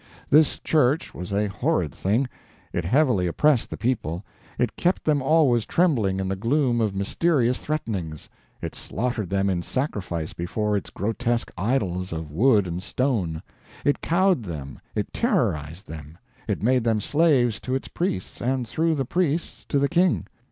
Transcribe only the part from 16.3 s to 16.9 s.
it made